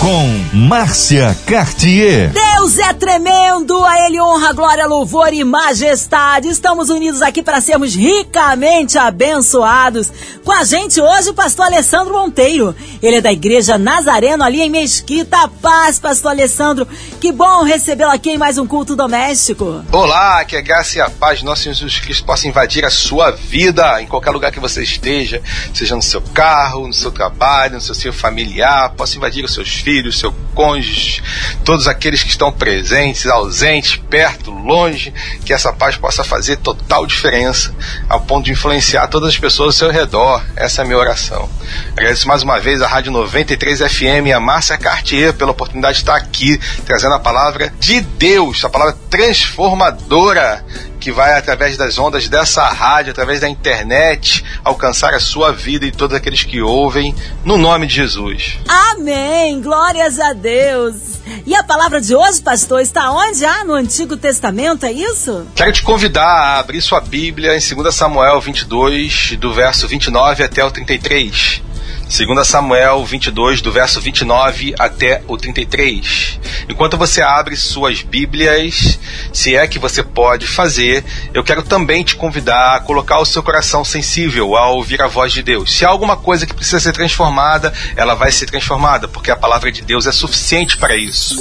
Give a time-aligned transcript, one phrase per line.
[0.00, 2.32] Com Márcia Cartier.
[2.32, 6.48] Deus é tremendo, a Ele honra, glória, louvor e majestade.
[6.48, 10.10] Estamos unidos aqui para sermos ricamente abençoados.
[10.42, 12.74] Com a gente hoje o pastor Alessandro Monteiro.
[13.02, 15.46] Ele é da Igreja Nazareno ali em Mesquita.
[15.60, 16.88] Paz, pastor Alessandro.
[17.20, 19.84] Que bom recebê-lo aqui em mais um culto doméstico.
[19.92, 22.90] Olá, que a graça e a paz de nosso Senhor Jesus Cristo possa invadir a
[22.90, 25.42] sua vida em qualquer lugar que você esteja,
[25.74, 29.89] seja no seu carro, no seu trabalho, no seu familiar, possa invadir os seus filhos,
[30.12, 31.22] seu cônjuge,
[31.64, 35.12] todos aqueles que estão presentes, ausentes, perto, longe,
[35.44, 37.74] que essa paz possa fazer total diferença,
[38.08, 40.42] ao ponto de influenciar todas as pessoas ao seu redor.
[40.56, 41.48] Essa é a minha oração.
[41.92, 46.02] Agradeço mais uma vez a Rádio 93 FM e a Márcia Cartier pela oportunidade de
[46.02, 50.64] estar aqui trazendo a palavra de Deus, a palavra transformadora
[51.00, 55.90] que vai através das ondas dessa rádio, através da internet, alcançar a sua vida e
[55.90, 58.58] todos aqueles que ouvem, no nome de Jesus.
[58.68, 59.60] Amém!
[59.62, 61.18] Glórias a Deus!
[61.46, 63.44] E a palavra de hoje, pastor, está onde?
[63.44, 65.46] Ah, no Antigo Testamento, é isso?
[65.54, 70.64] Quero te convidar a abrir sua Bíblia em 2 Samuel 22, do verso 29 até
[70.64, 71.62] o 33.
[72.10, 76.40] 2 Samuel 22, do verso 29 até o 33.
[76.68, 78.98] Enquanto você abre suas Bíblias,
[79.32, 83.44] se é que você pode fazer, eu quero também te convidar a colocar o seu
[83.44, 85.72] coração sensível a ouvir a voz de Deus.
[85.72, 89.70] Se há alguma coisa que precisa ser transformada, ela vai ser transformada, porque a palavra
[89.70, 91.36] de Deus é suficiente para isso.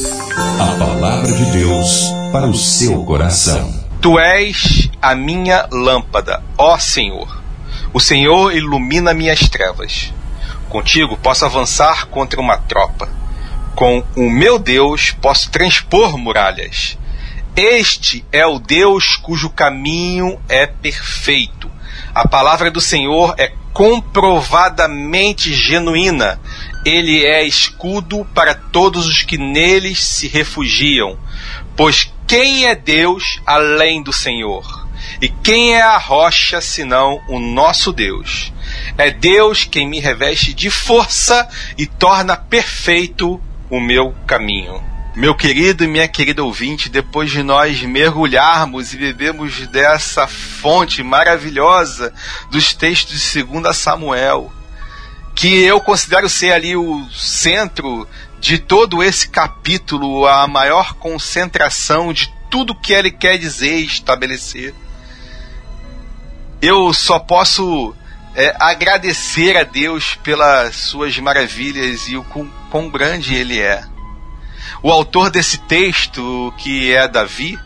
[0.60, 3.74] A palavra de Deus para o seu coração.
[4.00, 7.42] Tu és a minha lâmpada, ó Senhor.
[7.92, 10.14] O Senhor ilumina minhas trevas.
[10.70, 13.10] Contigo posso avançar contra uma tropa.
[13.76, 16.96] Com o meu Deus posso transpor muralhas.
[17.56, 21.70] Este é o Deus cujo caminho é perfeito.
[22.14, 26.40] A palavra do Senhor é comprovadamente genuína.
[26.86, 31.18] Ele é escudo para todos os que neles se refugiam.
[31.76, 34.79] Pois quem é Deus além do Senhor?
[35.22, 38.54] E quem é a rocha senão o nosso Deus?
[38.98, 41.48] É Deus quem me reveste de força
[41.78, 44.84] e torna perfeito o meu caminho.
[45.16, 52.14] Meu querido e minha querida ouvinte, depois de nós mergulharmos e bebermos dessa fonte maravilhosa
[52.52, 54.54] dos textos de 2 Samuel,
[55.36, 58.08] que eu considero ser ali o centro
[58.40, 64.74] de todo esse capítulo, a maior concentração de tudo que ele quer dizer e estabelecer.
[66.62, 67.96] Eu só posso
[68.36, 73.84] é, agradecer a Deus pelas suas maravilhas e o quão, quão grande ele é.
[74.82, 77.60] O autor desse texto, que é Davi,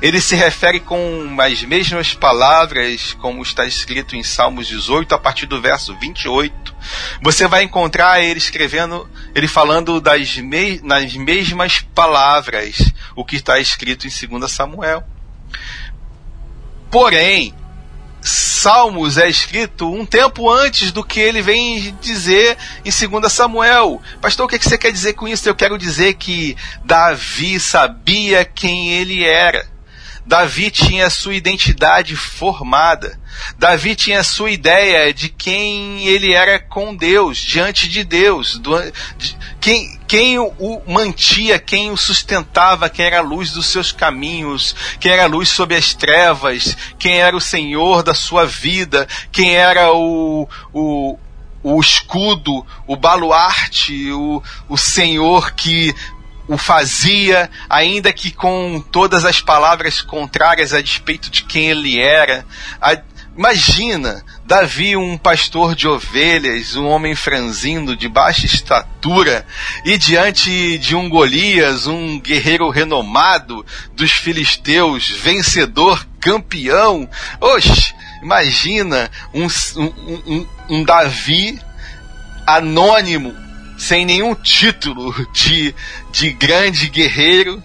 [0.00, 5.46] ele se refere com as mesmas palavras, como está escrito em Salmos 18, a partir
[5.46, 6.74] do verso 28.
[7.22, 13.60] Você vai encontrar ele escrevendo, ele falando das me, nas mesmas palavras, o que está
[13.60, 15.04] escrito em 2 Samuel.
[16.90, 17.54] Porém,
[18.22, 24.00] Salmos é escrito um tempo antes do que ele vem dizer em 2 Samuel.
[24.20, 25.48] Pastor, o que você quer dizer com isso?
[25.48, 29.66] Eu quero dizer que Davi sabia quem ele era.
[30.24, 33.18] Davi tinha sua identidade formada.
[33.58, 38.78] Davi tinha sua ideia de quem ele era com Deus, diante de Deus, do,
[39.18, 44.76] de, quem, quem o mantia, quem o sustentava, quem era a luz dos seus caminhos,
[45.00, 49.56] quem era a luz sobre as trevas, quem era o Senhor da sua vida, quem
[49.56, 51.18] era o, o,
[51.62, 55.94] o escudo, o baluarte, o, o Senhor que
[56.46, 62.44] o fazia, ainda que com todas as palavras contrárias a despeito de quem ele era.
[62.82, 62.98] A,
[63.34, 64.22] imagina,
[64.52, 69.46] Davi, um pastor de ovelhas, um homem franzindo, de baixa estatura,
[69.82, 73.64] e diante de um Golias, um guerreiro renomado
[73.94, 77.08] dos filisteus, vencedor, campeão.
[77.40, 81.58] Oxe, imagina um, um, um, um Davi
[82.46, 83.34] anônimo,
[83.78, 85.74] sem nenhum título de,
[86.12, 87.62] de grande guerreiro,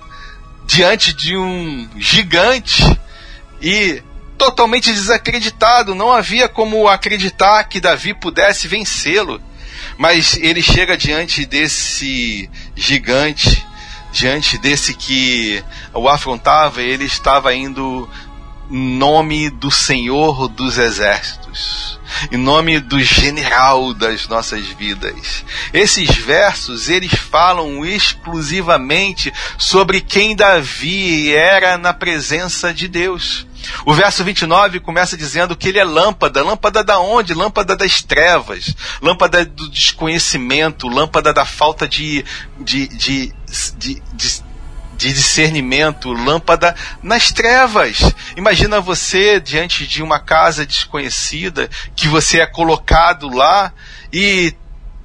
[0.66, 2.82] diante de um gigante
[3.62, 4.02] e
[4.38, 5.96] totalmente desacreditado.
[5.96, 9.42] Não havia como acreditar que Davi pudesse vencê-lo.
[9.98, 13.66] Mas ele chega diante desse gigante,
[14.12, 15.64] diante desse que
[15.94, 18.10] o afrontava, ele estava indo
[18.70, 22.00] nome do Senhor dos Exércitos,
[22.32, 25.46] em nome do general das nossas vidas.
[25.74, 33.48] Esses versos, eles falam exclusivamente sobre quem Davi era na presença de Deus.
[33.86, 36.44] O verso 29 começa dizendo que ele é lâmpada.
[36.44, 37.34] Lâmpada da onde?
[37.34, 38.76] Lâmpada das trevas.
[39.02, 40.88] Lâmpada do desconhecimento.
[40.88, 42.24] Lâmpada da falta de,
[42.60, 43.34] de, de,
[43.78, 44.48] de, de
[44.98, 48.00] de discernimento, lâmpada nas trevas.
[48.36, 53.72] Imagina você diante de uma casa desconhecida que você é colocado lá
[54.12, 54.56] e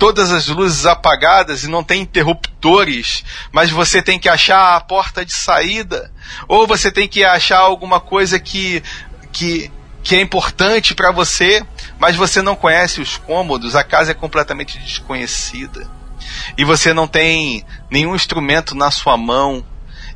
[0.02, 3.22] todas as luzes apagadas e não tem interruptores,
[3.52, 6.10] mas você tem que achar a porta de saída,
[6.48, 8.82] ou você tem que achar alguma coisa que
[9.30, 9.70] que
[10.02, 11.64] que é importante para você,
[12.00, 15.88] mas você não conhece os cômodos, a casa é completamente desconhecida.
[16.58, 19.64] E você não tem nenhum instrumento na sua mão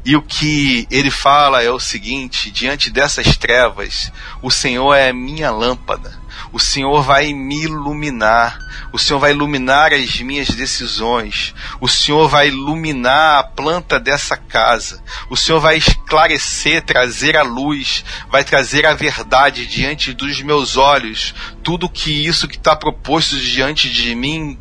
[0.05, 4.13] e o que ele fala é o seguinte: diante dessas trevas,
[4.43, 6.26] o Senhor é a minha lâmpada.
[6.53, 8.59] O Senhor vai me iluminar.
[8.93, 11.55] O Senhor vai iluminar as minhas decisões.
[11.81, 15.03] O Senhor vai iluminar a planta dessa casa.
[15.29, 21.35] O Senhor vai esclarecer, trazer a luz, vai trazer a verdade diante dos meus olhos.
[21.63, 24.59] Tudo que isso que está proposto diante de mim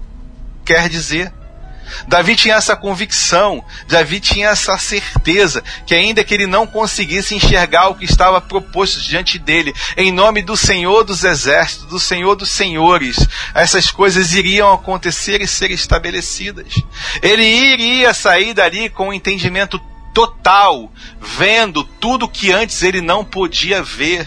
[0.65, 1.31] quer dizer.
[2.07, 7.89] Davi tinha essa convicção, Davi tinha essa certeza que ainda que ele não conseguisse enxergar
[7.89, 12.49] o que estava proposto diante dele, em nome do Senhor dos exércitos, do Senhor dos
[12.49, 16.73] senhores, essas coisas iriam acontecer e ser estabelecidas.
[17.21, 19.79] Ele iria sair dali com o um entendimento
[20.15, 20.89] total,
[21.19, 24.25] vendo tudo que antes ele não podia ver.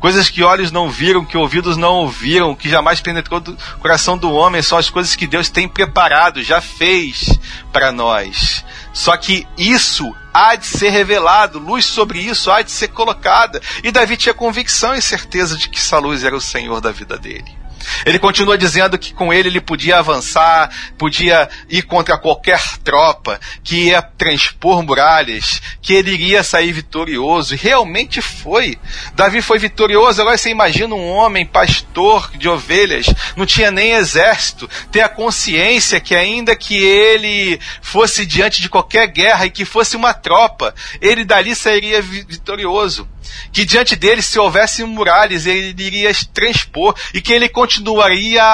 [0.00, 4.32] Coisas que olhos não viram, que ouvidos não ouviram, que jamais penetrou do coração do
[4.32, 7.38] homem, são as coisas que Deus tem preparado, já fez
[7.70, 8.64] para nós.
[8.94, 13.60] Só que isso há de ser revelado, luz sobre isso há de ser colocada.
[13.84, 17.18] E Davi tinha convicção e certeza de que essa luz era o Senhor da vida
[17.18, 17.65] dele.
[18.04, 23.86] Ele continua dizendo que com ele ele podia avançar, podia ir contra qualquer tropa, que
[23.86, 27.54] ia transpor muralhas, que ele iria sair vitorioso.
[27.54, 28.78] E realmente foi.
[29.14, 30.20] Davi foi vitorioso.
[30.20, 33.06] Agora você imagina um homem pastor de ovelhas,
[33.36, 39.06] não tinha nem exército, ter a consciência que ainda que ele fosse diante de qualquer
[39.08, 43.08] guerra e que fosse uma tropa, ele dali sairia vitorioso
[43.52, 47.75] que diante dele, se houvesse muralhas, ele iria transpor e que ele continuaria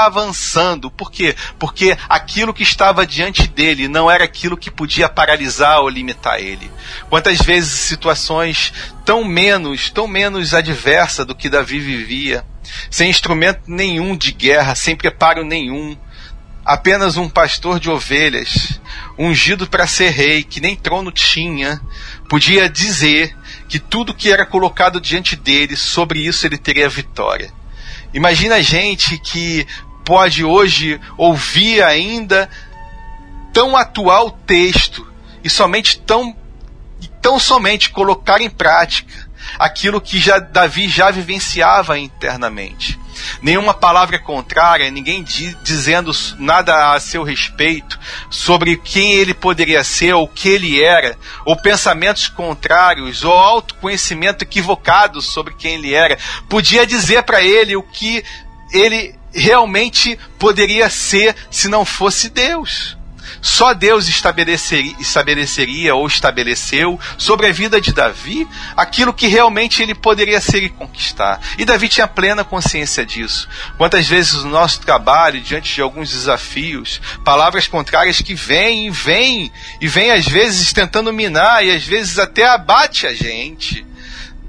[0.07, 0.91] avançando.
[0.91, 1.35] Por quê?
[1.59, 6.71] Porque aquilo que estava diante dele não era aquilo que podia paralisar ou limitar ele.
[7.09, 8.73] Quantas vezes situações
[9.05, 12.45] tão menos, tão menos adversa do que Davi vivia,
[12.91, 15.97] sem instrumento nenhum de guerra, sem preparo nenhum,
[16.65, 18.81] apenas um pastor de ovelhas,
[19.19, 21.81] ungido para ser rei, que nem trono tinha,
[22.29, 23.37] podia dizer
[23.69, 27.53] que tudo que era colocado diante dele, sobre isso ele teria vitória.
[28.15, 29.67] Imagina gente que
[30.05, 32.49] pode hoje ouvir ainda
[33.53, 35.07] tão atual texto
[35.43, 36.37] e somente tão
[37.21, 43.01] tão somente colocar em prática aquilo que já Davi já vivenciava internamente
[43.41, 47.99] nenhuma palavra contrária, ninguém di dizendo nada a seu respeito
[48.31, 54.45] sobre quem ele poderia ser, ou o que ele era, ou pensamentos contrários, ou autoconhecimento
[54.45, 56.19] equivocado sobre quem ele era,
[56.49, 58.25] podia dizer para ele o que
[58.73, 62.97] ele realmente poderia ser se não fosse Deus.
[63.43, 68.47] Só Deus estabeleceria, estabeleceria ou estabeleceu sobre a vida de Davi
[68.77, 71.41] aquilo que realmente ele poderia ser e conquistar.
[71.59, 73.49] E Davi tinha plena consciência disso.
[73.77, 79.53] Quantas vezes no nosso trabalho, diante de alguns desafios, palavras contrárias que vêm e vêm,
[79.81, 83.85] e vêm às vezes tentando minar, e às vezes até abate a gente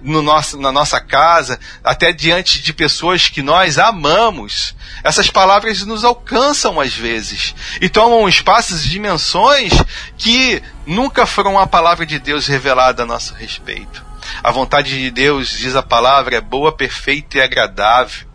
[0.03, 6.03] no nosso, na nossa casa, até diante de pessoas que nós amamos, essas palavras nos
[6.03, 9.71] alcançam às vezes e tomam espaços e dimensões
[10.17, 14.03] que nunca foram a palavra de Deus revelada a nosso respeito.
[14.43, 18.27] A vontade de Deus, diz a palavra, é boa, perfeita e agradável.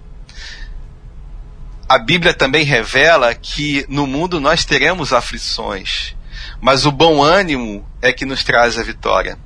[1.89, 6.15] A Bíblia também revela que no mundo nós teremos aflições,
[6.61, 9.39] mas o bom ânimo é que nos traz a vitória.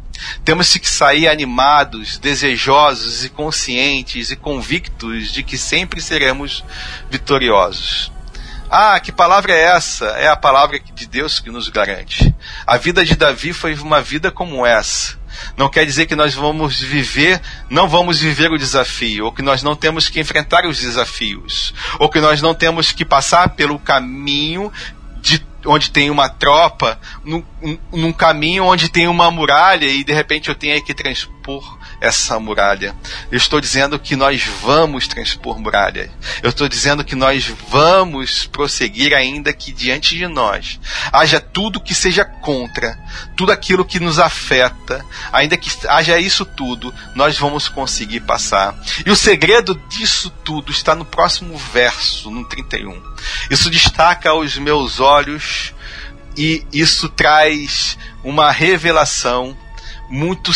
[0.44, 6.64] Temos que sair animados, desejosos e conscientes e convictos de que sempre seremos
[7.10, 8.12] vitoriosos.
[8.74, 10.06] Ah, que palavra é essa?
[10.06, 12.34] É a palavra de Deus que nos garante.
[12.66, 15.20] A vida de Davi foi uma vida como essa.
[15.58, 17.38] Não quer dizer que nós vamos viver,
[17.68, 22.08] não vamos viver o desafio, ou que nós não temos que enfrentar os desafios, ou
[22.08, 24.72] que nós não temos que passar pelo caminho
[25.66, 27.44] onde tem uma tropa, no,
[27.92, 32.94] num caminho onde tem uma muralha e de repente eu tenho que transpor essa muralha.
[33.30, 36.10] Eu estou dizendo que nós vamos transpor muralha.
[36.42, 40.80] Eu estou dizendo que nós vamos prosseguir ainda que diante de nós
[41.12, 42.98] haja tudo que seja contra,
[43.36, 48.74] tudo aquilo que nos afeta, ainda que haja isso tudo, nós vamos conseguir passar.
[49.06, 53.00] E o segredo disso tudo está no próximo verso, no 31.
[53.48, 55.72] Isso destaca aos meus olhos
[56.36, 59.56] e isso traz uma revelação
[60.10, 60.52] muito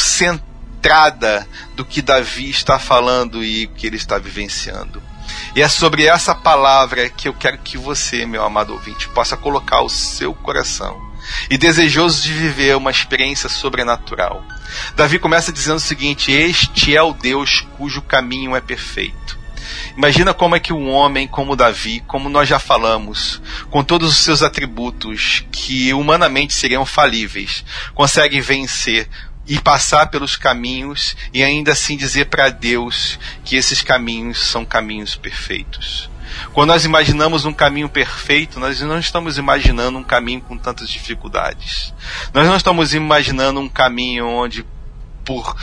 [0.77, 5.03] centrada do que Davi está falando e que ele está vivenciando.
[5.55, 9.81] E é sobre essa palavra que eu quero que você, meu amado ouvinte, possa colocar
[9.81, 11.05] o seu coração
[11.51, 14.45] e desejoso de viver uma experiência sobrenatural.
[14.95, 19.37] Davi começa dizendo o seguinte: Este é o Deus cujo caminho é perfeito.
[19.97, 24.19] Imagina como é que um homem como Davi, como nós já falamos, com todos os
[24.19, 27.65] seus atributos que humanamente seriam falíveis,
[27.95, 29.09] consegue vencer
[29.47, 35.15] e passar pelos caminhos e ainda assim dizer para Deus que esses caminhos são caminhos
[35.15, 36.11] perfeitos.
[36.53, 41.95] Quando nós imaginamos um caminho perfeito, nós não estamos imaginando um caminho com tantas dificuldades.
[42.35, 44.65] Nós não estamos imaginando um caminho onde
[45.25, 45.57] por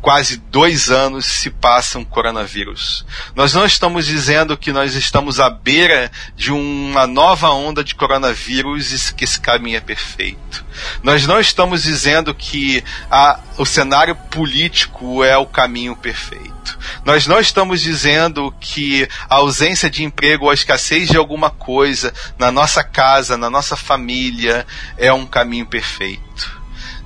[0.00, 3.04] quase dois anos se passa um coronavírus.
[3.34, 9.10] Nós não estamos dizendo que nós estamos à beira de uma nova onda de coronavírus
[9.10, 10.64] e que esse caminho é perfeito.
[11.02, 16.78] Nós não estamos dizendo que a, o cenário político é o caminho perfeito.
[17.04, 22.12] Nós não estamos dizendo que a ausência de emprego ou a escassez de alguma coisa
[22.38, 24.66] na nossa casa, na nossa família,
[24.96, 26.59] é um caminho perfeito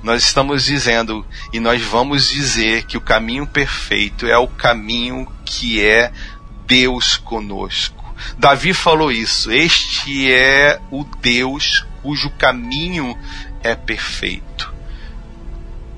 [0.05, 5.83] nós estamos dizendo e nós vamos dizer que o caminho perfeito é o caminho que
[5.83, 6.11] é
[6.67, 8.05] Deus conosco.
[8.37, 9.51] Davi falou isso.
[9.51, 13.17] Este é o Deus cujo caminho
[13.63, 14.71] é perfeito.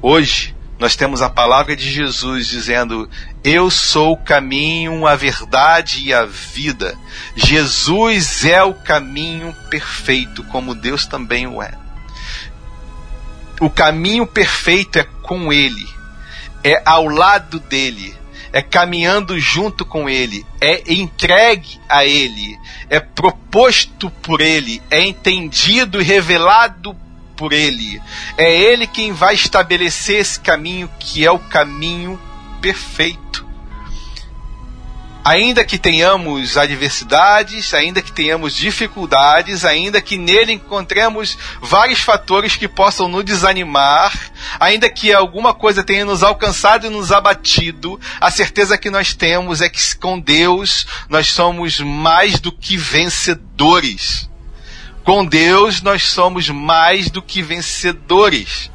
[0.02, 3.10] Hoje, nós temos a palavra de Jesus dizendo:
[3.44, 6.98] Eu sou o caminho, a verdade e a vida.
[7.36, 11.87] Jesus é o caminho perfeito, como Deus também o é
[13.60, 15.88] o caminho perfeito é com Ele,
[16.64, 18.16] é ao lado dele,
[18.54, 22.58] é caminhando junto com Ele, é entregue a Ele,
[22.90, 26.96] é proposto por Ele, é entendido e revelado
[27.36, 28.02] por Ele.
[28.38, 32.20] É Ele quem vai estabelecer esse caminho que é o caminho
[32.62, 33.47] perfeito
[35.27, 42.65] ainda que tenhamos adversidades, ainda que tenhamos dificuldades, ainda que nele encontremos vários fatores que
[42.65, 44.17] possam nos desanimar,
[44.57, 49.60] ainda que alguma coisa tenha nos alcançado e nos abatido, a certeza que nós temos
[49.60, 54.29] é que com Deus nós somos mais do que vencedores.
[55.03, 58.72] Com Deus nós somos mais do que vencedores,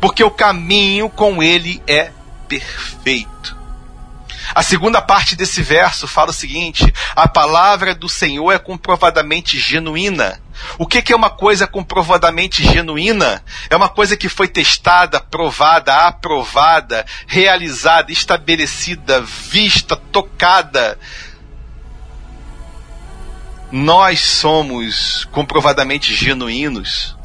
[0.00, 2.10] porque o caminho com Ele é
[2.48, 3.61] perfeito.
[4.54, 10.40] A segunda parte desse verso fala o seguinte: a palavra do Senhor é comprovadamente genuína.
[10.78, 13.42] O que, que, é uma coisa comprovadamente genuína?
[13.70, 20.98] É uma coisa que foi testada, provada, aprovada, realizada, estabelecida, vista, tocada.
[23.70, 27.16] Nós somos comprovadamente genuínos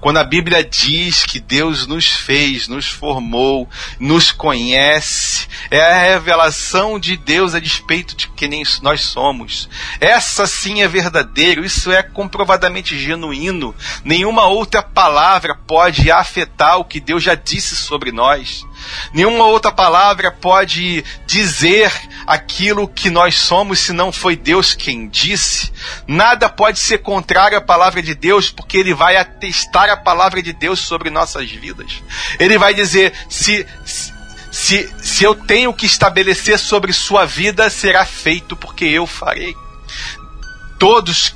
[0.00, 3.68] quando a Bíblia diz que Deus nos fez, nos formou,
[3.98, 9.68] nos conhece, é a revelação de Deus a despeito de quem nós somos.
[10.00, 13.74] Essa sim é verdadeiro, isso é comprovadamente genuíno.
[14.04, 18.64] Nenhuma outra palavra pode afetar o que Deus já disse sobre nós.
[19.12, 21.92] Nenhuma outra palavra pode dizer
[22.26, 25.72] aquilo que nós somos se não foi Deus quem disse.
[26.06, 30.52] Nada pode ser contrário à palavra de Deus, porque ele vai atestar a palavra de
[30.52, 32.02] Deus sobre nossas vidas.
[32.38, 33.66] Ele vai dizer: se,
[34.50, 39.54] se, se eu tenho que estabelecer sobre sua vida, será feito, porque eu farei.
[40.78, 41.34] Todos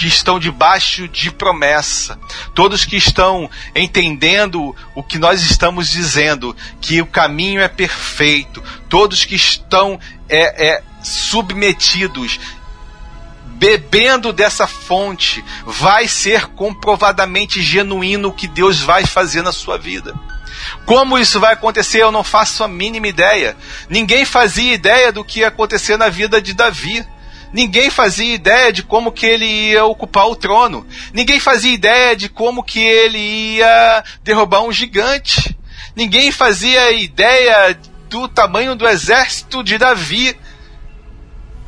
[0.00, 2.18] que estão debaixo de promessa,
[2.54, 9.26] todos que estão entendendo o que nós estamos dizendo, que o caminho é perfeito, todos
[9.26, 12.40] que estão é, é, submetidos,
[13.58, 20.14] bebendo dessa fonte, vai ser comprovadamente genuíno o que Deus vai fazer na sua vida.
[20.86, 23.54] Como isso vai acontecer, eu não faço a mínima ideia.
[23.86, 27.06] Ninguém fazia ideia do que ia acontecer na vida de Davi.
[27.52, 30.86] Ninguém fazia ideia de como que ele ia ocupar o trono.
[31.12, 33.18] Ninguém fazia ideia de como que ele
[33.56, 35.56] ia derrubar um gigante.
[35.96, 37.76] Ninguém fazia ideia
[38.08, 40.36] do tamanho do exército de Davi.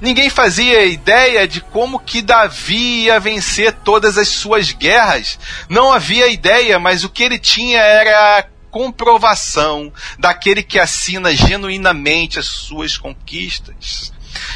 [0.00, 5.38] Ninguém fazia ideia de como que Davi ia vencer todas as suas guerras.
[5.68, 12.38] Não havia ideia, mas o que ele tinha era a comprovação daquele que assina genuinamente
[12.38, 14.12] as suas conquistas.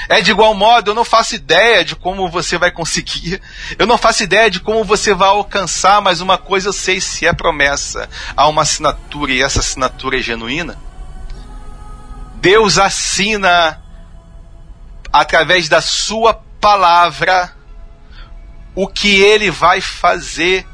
[0.08, 3.40] É de igual modo, eu não faço ideia de como você vai conseguir,
[3.78, 7.26] eu não faço ideia de como você vai alcançar, mas uma coisa eu sei: se
[7.26, 10.78] é promessa, há uma assinatura e essa assinatura é genuína.
[12.36, 13.82] Deus assina
[15.12, 17.54] através da sua palavra,
[18.74, 20.66] o que ele vai fazer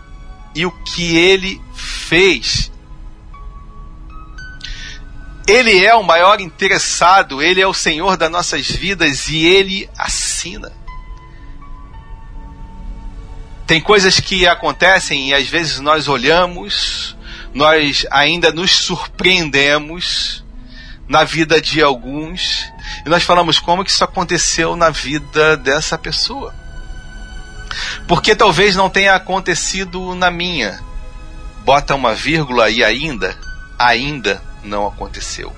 [0.55, 2.72] e o que ele fez.
[5.47, 10.73] Ele é o maior interessado, ele é o Senhor das nossas vidas e ele assina.
[13.67, 17.17] Tem coisas que acontecem e às vezes nós olhamos,
[17.53, 20.45] nós ainda nos surpreendemos
[21.09, 22.71] na vida de alguns
[23.05, 26.55] e nós falamos como que isso aconteceu na vida dessa pessoa.
[28.07, 30.81] Porque talvez não tenha acontecido na minha.
[31.65, 33.37] Bota uma vírgula e ainda,
[33.79, 35.55] ainda não aconteceu.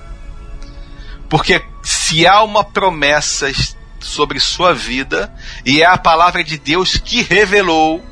[1.29, 3.51] Porque se há uma promessa
[3.99, 5.33] sobre sua vida
[5.65, 8.03] e é a palavra de Deus que revelou,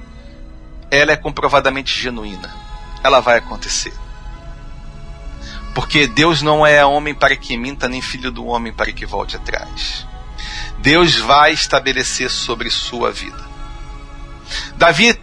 [0.90, 2.54] ela é comprovadamente genuína.
[3.04, 3.94] Ela vai acontecer.
[5.74, 9.36] Porque Deus não é homem para que minta, nem filho do homem para que volte
[9.36, 10.06] atrás.
[10.80, 13.44] Deus vai estabelecer sobre sua vida.
[14.76, 15.20] Davi,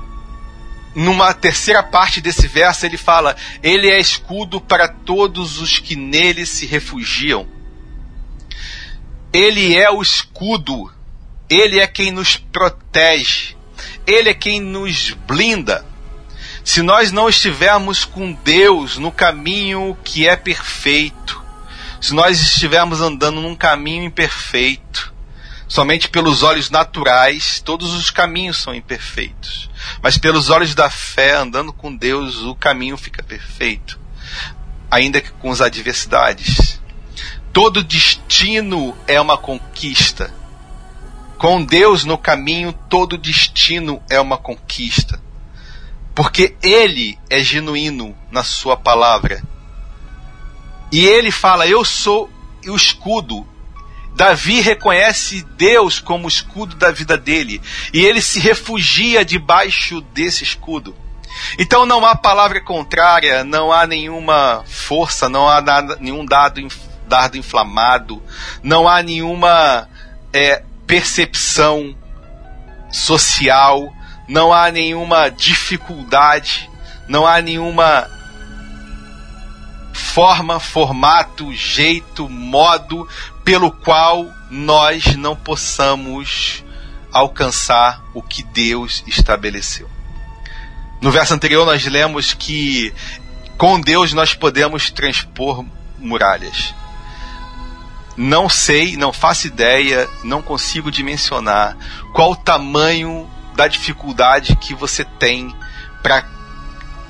[0.95, 6.45] numa terceira parte desse verso, ele fala: Ele é escudo para todos os que nele
[6.47, 7.47] se refugiam.
[9.33, 10.93] Ele é o escudo,
[11.49, 13.57] ele é quem nos protege,
[14.07, 15.87] ele é quem nos blinda.
[16.65, 21.43] Se nós não estivermos com Deus no caminho que é perfeito,
[22.01, 25.13] se nós estivermos andando num caminho imperfeito,
[25.71, 29.71] somente pelos olhos naturais, todos os caminhos são imperfeitos.
[30.03, 33.99] Mas pelos olhos da fé, andando com Deus, o caminho fica perfeito.
[34.91, 36.81] Ainda que com as adversidades.
[37.53, 40.35] Todo destino é uma conquista.
[41.39, 45.23] Com Deus no caminho, todo destino é uma conquista.
[46.17, 49.41] Porque ele é genuíno na sua palavra.
[50.91, 52.29] E ele fala: Eu sou
[52.67, 53.47] o escudo.
[54.14, 57.61] Davi reconhece Deus como escudo da vida dele.
[57.93, 60.95] E ele se refugia debaixo desse escudo.
[61.58, 66.61] Então não há palavra contrária, não há nenhuma força, não há nada, nenhum dado,
[67.06, 68.23] dardo inflamado,
[68.63, 69.89] não há nenhuma
[70.32, 71.97] é, percepção
[72.91, 73.95] social
[74.30, 76.71] não há nenhuma dificuldade,
[77.08, 78.08] não há nenhuma
[79.93, 83.08] forma, formato, jeito, modo
[83.50, 86.63] pelo qual nós não possamos
[87.13, 89.91] alcançar o que Deus estabeleceu.
[91.00, 92.95] No verso anterior nós lemos que
[93.58, 95.67] com Deus nós podemos transpor
[95.99, 96.73] muralhas.
[98.17, 101.76] Não sei, não faço ideia, não consigo dimensionar
[102.15, 105.52] qual o tamanho da dificuldade que você tem
[106.04, 106.25] para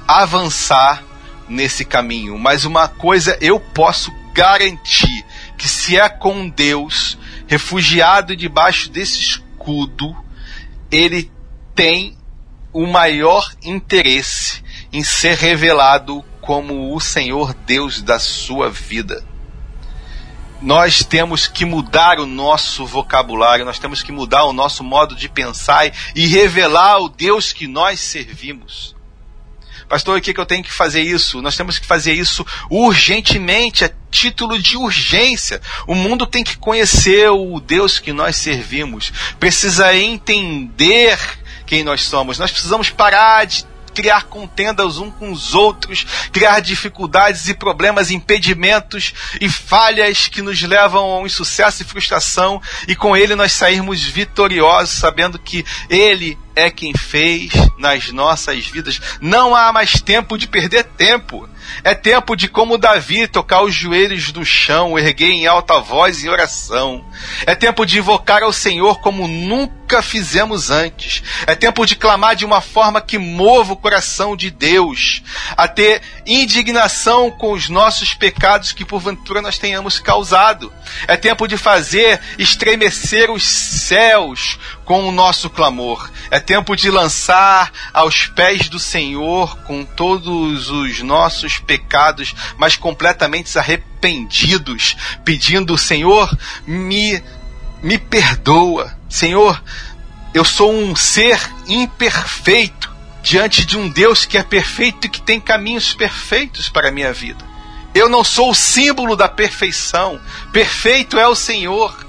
[0.08, 1.04] avançar
[1.46, 2.38] nesse caminho.
[2.38, 5.09] Mas uma coisa eu posso garantir:
[5.60, 10.16] que se é com Deus, refugiado debaixo desse escudo,
[10.90, 11.30] ele
[11.74, 12.16] tem
[12.72, 19.22] o maior interesse em ser revelado como o Senhor Deus da sua vida
[20.62, 25.26] nós temos que mudar o nosso vocabulário, nós temos que mudar o nosso modo de
[25.26, 28.94] pensar e revelar o Deus que nós servimos.
[29.90, 31.42] Pastor, o que, que eu tenho que fazer isso?
[31.42, 35.60] Nós temos que fazer isso urgentemente, a título de urgência.
[35.84, 39.12] O mundo tem que conhecer o Deus que nós servimos.
[39.40, 41.18] Precisa entender
[41.66, 42.38] quem nós somos.
[42.38, 49.12] Nós precisamos parar de criar contendas uns com os outros, criar dificuldades e problemas, impedimentos
[49.40, 54.04] e falhas que nos levam a um insucesso e frustração, e com ele nós sairmos
[54.04, 59.00] vitoriosos, sabendo que ele é quem fez nas nossas vidas.
[59.20, 61.48] Não há mais tempo de perder tempo.
[61.82, 66.28] É tempo de, como Davi, tocar os joelhos no chão, erguer em alta voz em
[66.28, 67.04] oração.
[67.46, 71.22] É tempo de invocar ao Senhor como nunca fizemos antes.
[71.46, 75.22] É tempo de clamar de uma forma que mova o coração de Deus,
[75.56, 80.72] a ter indignação com os nossos pecados que porventura nós tenhamos causado.
[81.06, 86.10] É tempo de fazer estremecer os céus com o nosso clamor.
[86.30, 93.56] É tempo de lançar aos pés do Senhor com todos os nossos pecados, mas completamente
[93.58, 97.22] arrependidos, pedindo: Senhor, me
[97.82, 98.94] me perdoa.
[99.08, 99.62] Senhor,
[100.34, 102.90] eu sou um ser imperfeito
[103.22, 107.12] diante de um Deus que é perfeito e que tem caminhos perfeitos para a minha
[107.12, 107.44] vida.
[107.94, 110.20] Eu não sou o símbolo da perfeição.
[110.52, 112.06] Perfeito é o Senhor.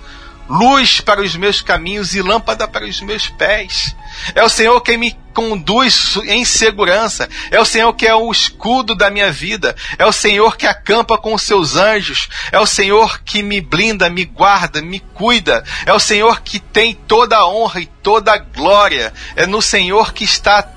[0.48, 3.96] Luz para os meus caminhos e lâmpada para os meus pés.
[4.36, 7.30] É o Senhor quem me conduz em segurança.
[7.50, 9.76] É o Senhor que é o escudo da minha vida.
[9.98, 12.30] É o Senhor que acampa com os seus anjos.
[12.52, 15.64] É o Senhor que me blinda, me guarda, me cuida.
[15.86, 19.14] É o Senhor que tem toda a honra e toda a glória.
[19.36, 20.68] É no Senhor que está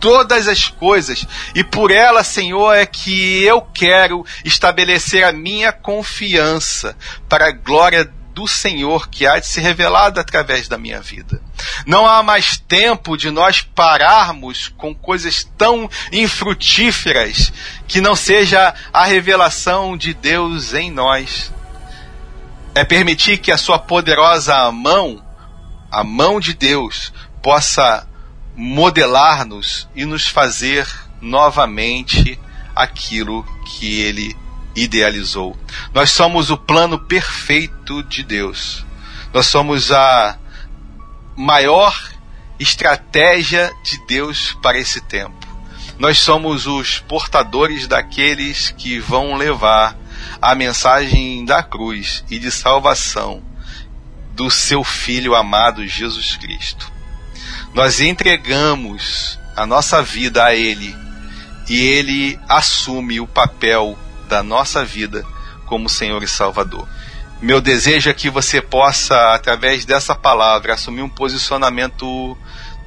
[0.00, 6.96] todas as coisas, e por ela, Senhor, é que eu quero estabelecer a minha confiança
[7.28, 8.04] para a glória
[8.36, 11.40] do Senhor que há de ser revelada através da minha vida.
[11.86, 17.50] Não há mais tempo de nós pararmos com coisas tão infrutíferas
[17.88, 21.50] que não seja a revelação de Deus em nós.
[22.74, 25.24] É permitir que a sua poderosa mão,
[25.90, 28.06] a mão de Deus, possa
[28.54, 30.86] modelar-nos e nos fazer
[31.22, 32.38] novamente
[32.74, 34.36] aquilo que ele
[34.76, 35.56] idealizou.
[35.92, 38.84] Nós somos o plano perfeito de Deus.
[39.32, 40.38] Nós somos a
[41.34, 41.98] maior
[42.58, 45.34] estratégia de Deus para esse tempo.
[45.98, 49.96] Nós somos os portadores daqueles que vão levar
[50.40, 53.42] a mensagem da cruz e de salvação
[54.34, 56.96] do seu Filho amado Jesus Cristo
[57.76, 60.96] nós entregamos a nossa vida a Ele
[61.68, 65.24] e Ele assume o papel da nossa vida
[65.66, 66.86] como Senhor e Salvador.
[67.40, 72.36] Meu desejo é que você possa, através dessa palavra, assumir um posicionamento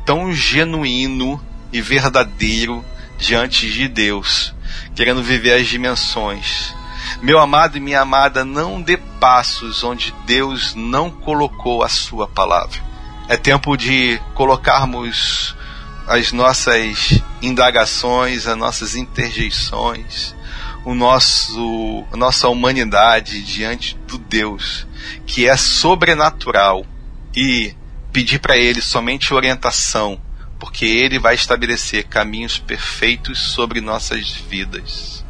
[0.06, 1.40] tão genuíno
[1.72, 2.84] e verdadeiro
[3.18, 4.54] diante de Deus,
[4.96, 6.74] querendo viver as dimensões.
[7.22, 12.80] Meu amado e minha amada, não dê passos onde Deus não colocou a sua palavra.
[13.28, 15.56] É tempo de colocarmos
[16.08, 20.36] as nossas indagações, as nossas interjeições,
[20.86, 24.88] o nosso, a nossa humanidade diante do Deus
[25.26, 26.86] que é sobrenatural
[27.36, 27.76] e
[28.12, 30.20] pedir para Ele somente orientação,
[30.60, 35.24] porque Ele vai estabelecer caminhos perfeitos sobre nossas vidas.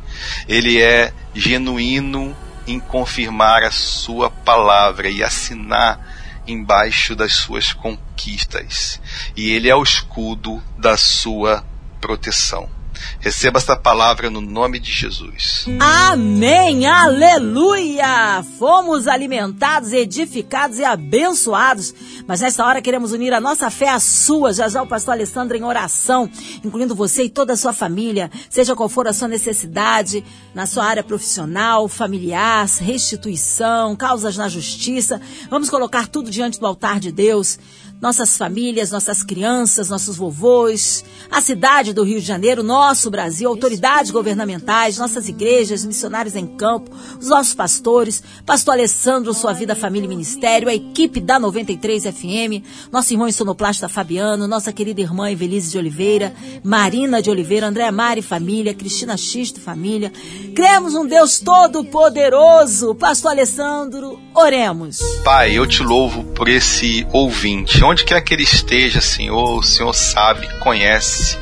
[0.47, 2.35] Ele é genuíno
[2.65, 5.99] em confirmar a Sua palavra e assinar
[6.47, 8.99] embaixo das suas conquistas,
[9.35, 11.63] e ele é o escudo da sua
[12.01, 12.78] proteção.
[13.19, 15.65] Receba esta palavra no nome de Jesus.
[15.79, 18.43] Amém, aleluia!
[18.57, 21.93] Fomos alimentados, edificados e abençoados.
[22.27, 24.53] Mas nessa hora queremos unir a nossa fé à sua.
[24.53, 26.29] Já já o pastor Alessandro em oração,
[26.63, 30.85] incluindo você e toda a sua família, seja qual for a sua necessidade, na sua
[30.85, 35.21] área profissional, familiar, restituição, causas na justiça.
[35.49, 37.59] Vamos colocar tudo diante do altar de Deus
[38.01, 44.09] nossas famílias, nossas crianças, nossos vovôs, a cidade do Rio de Janeiro, nosso Brasil, autoridades
[44.09, 50.09] governamentais, nossas igrejas, missionários em campo, os nossos pastores, pastor Alessandro, sua vida, família e
[50.09, 55.77] ministério, a equipe da 93 FM, nosso irmão sonoplasta Fabiano, nossa querida irmã Evelise de
[55.77, 56.33] Oliveira,
[56.63, 60.11] Marina de Oliveira, Andréa Mari família, Cristina Xisto família.
[60.55, 62.95] Cremos um Deus todo poderoso.
[62.95, 64.99] Pastor Alessandro, oremos.
[65.23, 69.93] Pai, eu te louvo por esse ouvinte onde quer que ele esteja, Senhor, o Senhor
[69.93, 71.37] sabe, conhece,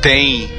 [0.00, 0.50] tem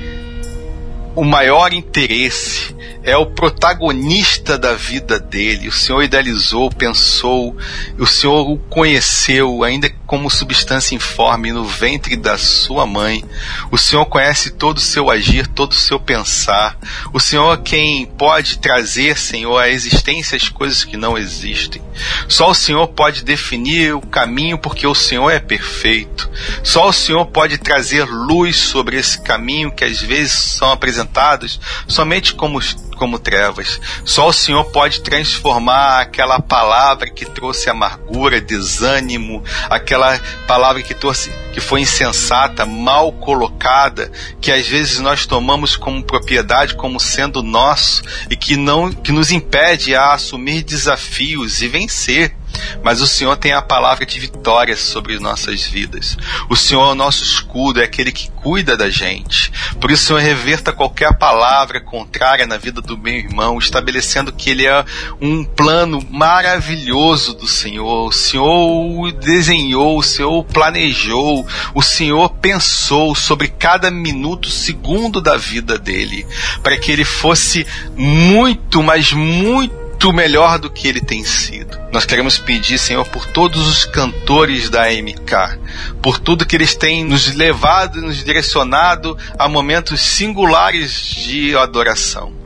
[1.15, 5.67] o maior interesse é o protagonista da vida dele.
[5.67, 7.55] O Senhor idealizou, pensou,
[7.99, 13.23] o Senhor o conheceu, ainda como substância informe no ventre da sua mãe.
[13.71, 16.77] O Senhor conhece todo o seu agir, todo o seu pensar.
[17.13, 21.81] O Senhor é quem pode trazer, Senhor, à existência as coisas que não existem.
[22.27, 26.29] Só o Senhor pode definir o caminho, porque o Senhor é perfeito.
[26.63, 32.33] Só o Senhor pode trazer luz sobre esse caminho que às vezes são apresentados somente
[32.33, 32.59] como
[32.95, 33.79] como trevas.
[34.03, 41.31] Só o Senhor pode transformar aquela palavra que trouxe amargura, desânimo, aquela palavra que trouxe
[41.53, 48.03] que foi insensata, mal colocada, que às vezes nós tomamos como propriedade, como sendo nosso
[48.29, 52.35] e que não que nos impede a assumir desafios e vencer
[52.83, 56.17] mas o Senhor tem a palavra de vitória sobre nossas vidas.
[56.49, 59.51] O Senhor é o nosso escudo, é aquele que cuida da gente.
[59.79, 64.65] Por isso, Senhor, reverta qualquer palavra contrária na vida do meu irmão, estabelecendo que ele
[64.65, 64.85] é
[65.19, 68.07] um plano maravilhoso do Senhor.
[68.07, 75.77] O Senhor desenhou, o Senhor planejou, o Senhor pensou sobre cada minuto, segundo da vida
[75.77, 76.25] dele,
[76.61, 77.65] para que ele fosse
[77.95, 81.79] muito, mas muito muito melhor do que ele tem sido.
[81.89, 85.57] Nós queremos pedir, Senhor, por todos os cantores da MK,
[86.01, 92.44] por tudo que eles têm nos levado, nos direcionado a momentos singulares de adoração.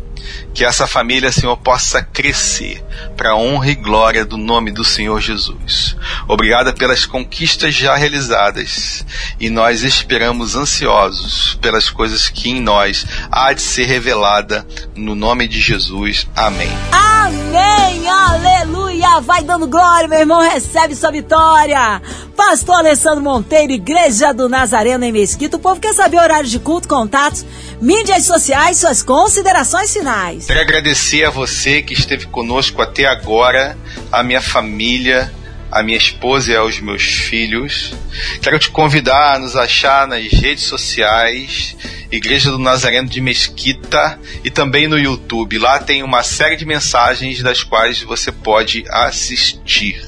[0.53, 2.83] Que essa família, Senhor, possa crescer
[3.15, 5.95] para a honra e glória do nome do Senhor Jesus.
[6.27, 9.05] Obrigada pelas conquistas já realizadas
[9.39, 14.65] e nós esperamos ansiosos pelas coisas que em nós há de ser revelada
[14.95, 16.27] no nome de Jesus.
[16.35, 16.71] Amém.
[16.91, 18.07] Amém!
[18.07, 19.19] Aleluia!
[19.21, 22.01] Vai dando glória, meu irmão, recebe sua vitória.
[22.35, 25.57] Pastor Alessandro Monteiro, Igreja do Nazareno em Mesquita.
[25.57, 27.45] O povo quer saber horário de culto, contatos,
[27.81, 30.45] mídias sociais, suas considerações finais.
[30.45, 33.77] Quero agradecer a você que esteve conosco até agora,
[34.11, 35.33] a minha família,
[35.71, 37.93] a minha esposa e aos meus filhos.
[38.41, 41.75] Quero te convidar a nos achar nas redes sociais,
[42.11, 45.59] Igreja do Nazareno de Mesquita e também no YouTube.
[45.59, 50.03] Lá tem uma série de mensagens das quais você pode assistir.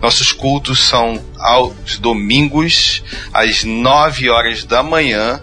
[0.00, 3.02] Nossos cultos são aos domingos,
[3.32, 5.40] às 9 horas da manhã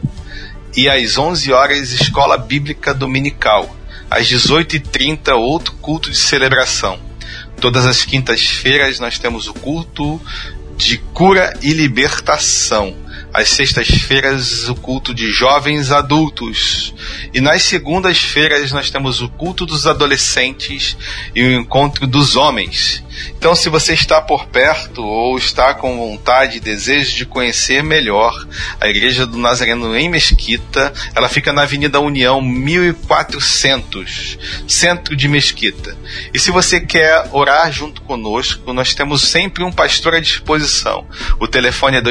[0.78, 3.76] e às 11 horas Escola Bíblica Dominical.
[4.12, 7.00] Às 18h30, outro culto de celebração.
[7.60, 10.22] Todas as quintas-feiras nós temos o culto
[10.78, 12.96] de cura e libertação.
[13.34, 16.94] Às sextas-feiras, o culto de jovens adultos.
[17.34, 20.98] E nas segundas-feiras, nós temos o culto dos adolescentes
[21.36, 23.04] e o encontro dos homens.
[23.38, 28.48] Então, se você está por perto ou está com vontade e desejo de conhecer melhor
[28.80, 34.38] a Igreja do Nazareno em Mesquita, ela fica na Avenida União 1400,
[34.68, 35.98] centro de Mesquita.
[36.34, 41.06] E se você quer orar junto conosco, nós temos sempre um pastor à disposição.
[41.40, 42.02] O telefone é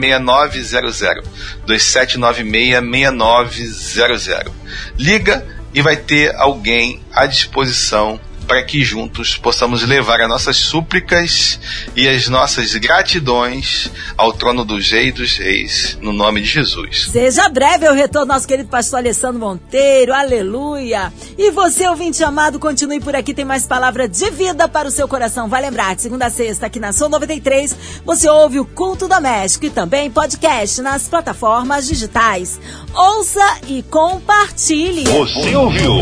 [0.00, 1.22] 27966900.
[1.66, 4.50] 27966900.
[4.98, 8.18] Liga e vai ter alguém à disposição
[8.50, 11.60] para que juntos possamos levar as nossas súplicas
[11.94, 17.10] e as nossas gratidões ao trono dos reis dos reis, no nome de Jesus.
[17.12, 21.12] Seja breve o retorno nosso querido pastor Alessandro Monteiro, aleluia!
[21.38, 25.06] E você, ouvinte amado, continue por aqui, tem mais palavra de vida para o seu
[25.06, 25.48] coração.
[25.48, 29.66] Vai lembrar, de segunda a sexta, aqui na São 93, você ouve o Culto Doméstico
[29.66, 32.58] e também podcast nas plataformas digitais.
[32.92, 35.04] Ouça e compartilhe.
[35.04, 35.92] Você ouviu?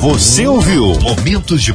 [0.00, 0.98] Você ouviu?
[1.00, 1.74] Momentos de